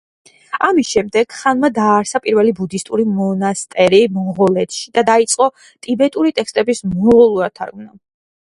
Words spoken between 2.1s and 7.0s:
პირველი ბუდისტური მონასტერი მონღოლეთში და დაიწყო ტიბეტური ტექსტების